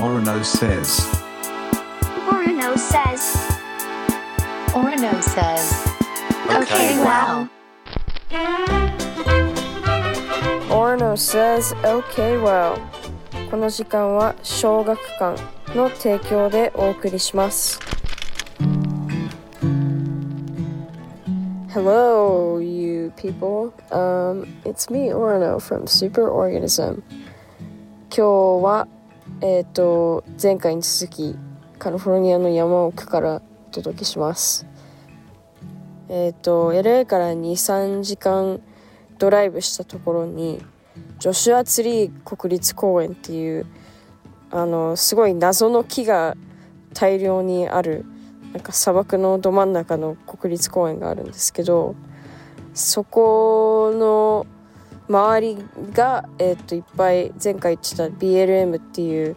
[0.00, 1.00] Orono says.
[2.28, 3.36] Orono says.
[4.72, 5.96] Orono says.
[6.48, 7.48] Okay, wow.
[10.68, 12.78] Orno says OK well
[13.50, 15.40] この時間は小学館
[15.74, 17.80] の提供でお送りします
[21.68, 27.02] Hello you people um, It's me Orno from Superorganism
[28.10, 28.22] 今日
[28.62, 28.88] は
[29.43, 31.35] えっ、と前回に続き
[31.79, 34.67] カリフォルニアの山奥からお届けします。
[36.09, 38.61] えっ、と LA から23時間
[39.17, 40.63] ドライブしたところに
[41.17, 43.65] ジョシュアツリー国立公園っていう
[44.51, 46.35] あのすごい謎の木が
[46.93, 48.05] 大量にある
[48.53, 51.95] なんか砂漠のど真ん中の国立公園があるんですけど
[52.75, 54.45] そこの
[55.11, 55.57] 周り
[55.93, 59.35] が、えー、といっぱい前回言ってた BLM っていう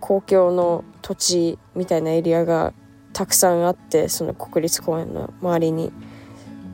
[0.00, 2.74] 公共の土地みたいなエリアが
[3.12, 5.92] たくさんあってその国立公園の周りに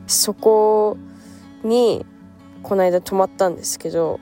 [0.07, 0.97] そこ
[1.63, 2.03] に
[2.63, 4.19] この間泊まったんですけど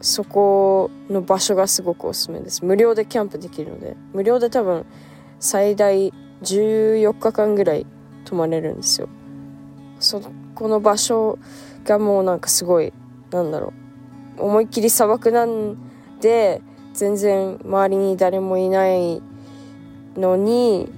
[0.00, 2.64] そこの場所がすごくおすすめです。
[2.64, 4.84] 無料でキャンプできるので無料で多分
[5.38, 7.86] 最大14日間ぐらい
[8.24, 9.08] 泊まれるんですよ。
[10.00, 10.20] そ
[10.54, 11.38] この場所
[11.84, 12.92] がもうなんかすごい
[13.30, 13.72] なんだろ
[14.38, 14.42] う。
[14.42, 15.76] 思いっきり砂漠なん
[16.20, 16.60] で
[16.92, 19.22] 全然周りに誰もいない
[20.16, 20.90] のに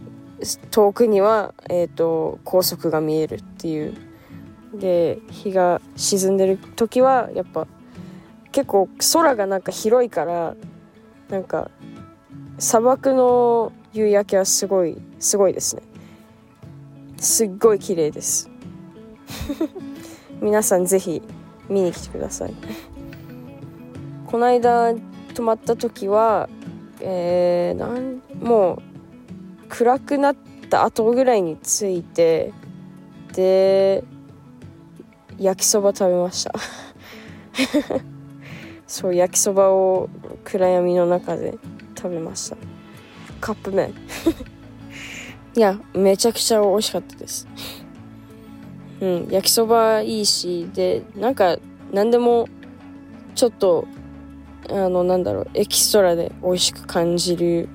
[0.71, 3.95] 遠くには、えーと、高速が見えるっていう。
[4.75, 7.67] で日が沈んでる時はやっぱ
[8.53, 10.56] 結構空がなんか広いから
[11.31, 11.71] なんか
[12.59, 15.83] 砂漠の夕焼けはすごいすごいですね。
[17.17, 18.51] すっごい綺麗です。
[20.41, 21.23] 皆さんぜひ
[21.69, 22.55] 見に来てください。
[24.27, 24.95] この間
[25.35, 26.49] 泊まった時は
[27.01, 28.83] えー、なんもう
[29.69, 30.37] 暗くなっ
[30.69, 32.53] た後ぐらいに着いて
[33.33, 34.03] で
[35.39, 36.53] 焼きそば食べました。
[38.87, 40.09] そう焼きそばを
[40.45, 41.59] 暗闇の中で
[41.97, 42.57] 食べました。
[43.41, 43.95] カップ麺。
[45.55, 47.47] いやめちゃくちゃ美味しかったです。
[49.00, 51.56] うん焼きそばいいしでなんか
[51.92, 52.48] 何でも
[53.34, 53.86] ちょっと
[54.69, 57.69] あのなんだろうエキストラで美味しく感じる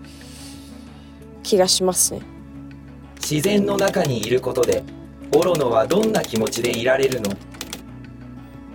[1.42, 2.22] 気がしますね。
[3.16, 4.84] 自然の中にいることで
[5.34, 7.32] オロノはどんな気持ちでいられるの？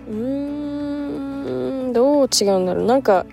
[0.09, 2.85] うーんどう違うんだろう。
[2.85, 3.25] なんか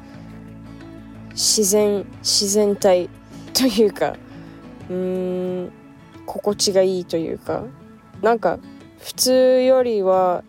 [1.30, 3.08] 自然自然体
[3.54, 4.14] というか
[4.90, 4.96] うー
[5.64, 5.72] ん
[6.26, 7.64] 心地がいいというか
[8.20, 8.58] なんか
[8.98, 10.42] 普通よりは